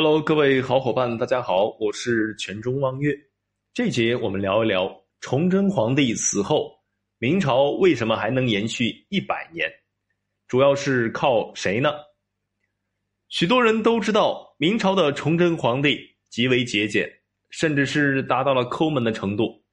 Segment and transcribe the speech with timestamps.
[0.00, 3.12] Hello，各位好伙伴，大家好，我是全中望月。
[3.74, 4.88] 这节我们聊一聊
[5.20, 6.70] 崇祯皇帝死后，
[7.18, 9.68] 明朝为什么还能延续一百年？
[10.46, 11.90] 主要是靠谁呢？
[13.28, 15.98] 许多人都知道，明朝的崇祯皇帝
[16.30, 17.10] 极为节俭，
[17.50, 19.64] 甚至是达到了抠门的程度。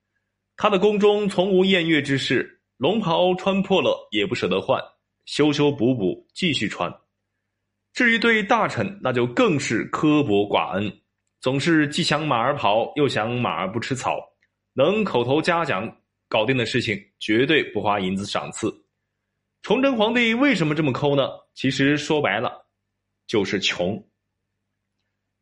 [0.58, 4.82] 他的宫中从无宴乐之事，龙袍穿破了也不舍得换，
[5.26, 6.92] 修修补补继续穿。
[7.96, 10.92] 至于对大臣，那就更是刻薄寡恩，
[11.40, 14.20] 总是既想马儿跑，又想马儿不吃草。
[14.74, 15.90] 能口头嘉奖
[16.28, 18.70] 搞定的事情，绝对不花银子赏赐。
[19.62, 21.30] 崇祯皇帝为什么这么抠呢？
[21.54, 22.68] 其实说白了，
[23.28, 24.06] 就是穷。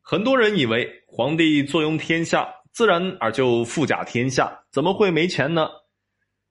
[0.00, 5.68] 很多人以为皇帝坐拥天下，自然而就富甲天下，怎么会没钱呢？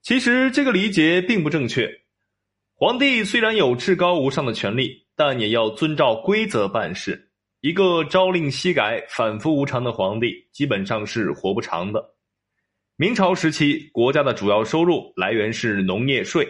[0.02, 1.90] 其实这个理解并不正确。
[2.74, 5.02] 皇帝虽然有至高无上的权力。
[5.26, 7.32] 但也要遵照规则办事。
[7.62, 12.04] 一个朝令夕改、反复无常的皇帝，基本上是活不长的。
[12.98, 16.46] 明朝时期，国家的主要收入来源是农业税。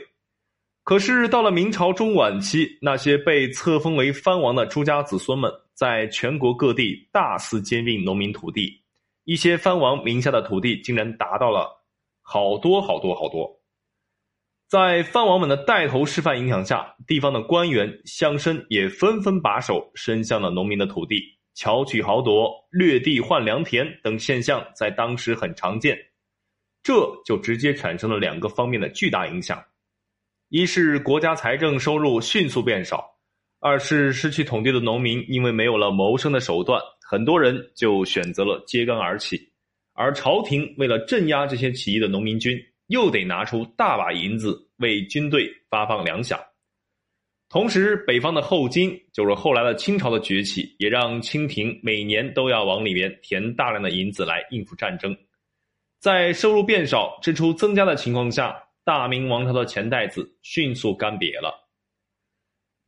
[0.83, 8.81] 可是到了明朝中晚期，那些被册封为藩王的朱家子孙们，在全国各地大肆兼并农民土地，
[9.25, 11.69] 一些藩王名下的土地竟然达到了
[12.23, 13.47] 好多好多好多。
[14.73, 21.21] 在藩王们的带头示范影响下，地方的官员乡绅也纷纷把手伸向了农民的土地，
[21.53, 25.95] 巧取豪夺、掠地换良田等现象在当时很常见。
[26.81, 29.63] 这就直接产生了两个方面的巨大影响：
[30.49, 32.97] 一是国家财政收入迅速变少；
[33.59, 39.39] 二是失去土地的农民因为没有了谋生的手段，很多人就选择了揭竿而起，
[39.93, 42.57] 而朝廷为了镇压这些起义的农民军。
[42.87, 46.39] 又得拿出大把银子为军队发放粮饷，
[47.49, 55.15] 同时北方的后金，就是后来的清朝的崛起，也让清廷每年都要往里面填大量的银子来应付战争。
[55.99, 61.53] 在收入变少、支出增加的情况下，大明王朝的钱袋子迅速干瘪了。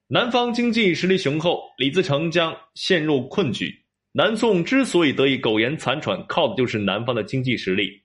[0.07, 3.73] 南方经济实力雄厚，李自成将陷入困局。
[4.11, 8.04] 南宋之所以得以苟延残喘，靠的就是南方的经济实力。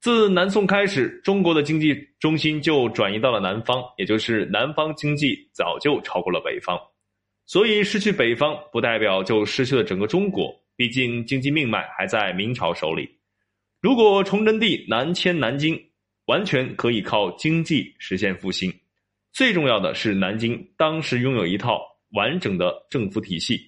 [0.00, 6.78] 自南宋开始，中国的经济中心就转移到了南方，也就是南方经济早就超过了北方。
[7.46, 10.54] 所以失去北方，不代表就失去了整个中国。
[10.76, 13.08] 毕竟经济命脉还在明朝手里。
[13.80, 15.76] 如果崇祯帝南迁南京，
[16.26, 18.72] 完全可以靠经济实现复兴。
[19.32, 21.80] 最重要的是，南京当时拥有一套
[22.12, 23.60] 完整的政府体系。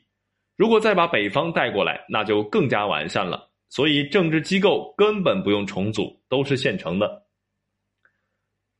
[0.56, 3.49] 如果再把北方带过来，那就更加完善了。
[3.70, 7.26] 所以，政治机构根本不用重组，都是现成的。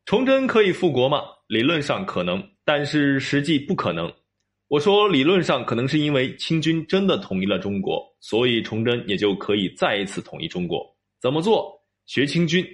[0.04, 1.22] 崇祯可以复国吗？
[1.46, 4.12] 理论上可能，但是实际不可能。
[4.66, 10.84] 我说理论上可能，是因为清军真的统一了中国，所以崇祯也就可以再一次统一中国。
[11.20, 11.72] 怎么做？
[12.06, 12.66] 学清军。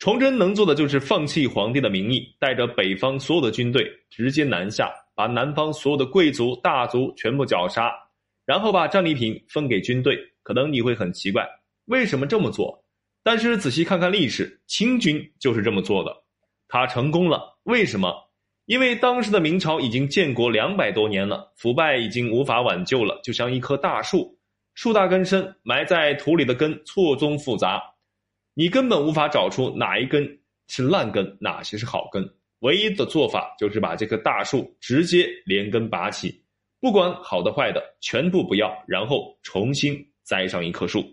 [0.00, 7.92] 崇祯能做的就是放弃皇帝的名义，带着北方所有的军队直接南下，把南方所有的贵族大族全部绞杀，
[8.46, 10.18] 然后把战利品分给军队。
[10.42, 11.46] 可能你会很奇怪，
[11.84, 12.84] 为什么这么做？
[13.22, 16.24] 但是仔细看看历史，清军就是这么做的，
[16.66, 17.58] 他成功了。
[17.64, 18.12] 为什么？
[18.64, 24.38] 因为当时的明朝已经建国两百多年了，腐败已经无法挽救了，就像一棵大树，
[24.74, 27.82] 树大根深，埋在土里的根错综复杂，
[28.54, 32.26] 你根本无法找出哪一根是烂根，哪些是好根。
[32.60, 36.42] 唯一的做法就是把这棵大树直接连根拔起，
[36.80, 40.06] 不管好的坏的，全部不要，然后重新。
[40.22, 41.04] 栽上一棵树。